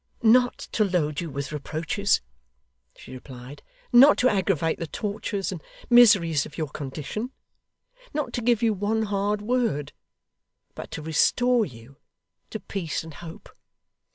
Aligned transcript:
'Not 0.23 0.57
to 0.71 0.83
load 0.83 1.21
you 1.21 1.29
with 1.29 1.51
reproaches,' 1.51 2.21
she 2.97 3.13
replied; 3.13 3.61
'not 3.93 4.17
to 4.17 4.29
aggravate 4.31 4.79
the 4.79 4.87
tortures 4.87 5.51
and 5.51 5.61
miseries 5.91 6.43
of 6.43 6.57
your 6.57 6.69
condition, 6.69 7.29
not 8.11 8.33
to 8.33 8.41
give 8.41 8.63
you 8.63 8.73
one 8.73 9.03
hard 9.03 9.43
word, 9.43 9.93
but 10.73 10.89
to 10.89 11.03
restore 11.03 11.67
you 11.67 11.97
to 12.49 12.59
peace 12.59 13.03
and 13.03 13.13
hope. 13.13 13.47